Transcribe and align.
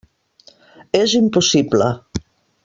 És 1.01 1.13
impossible. 1.19 1.91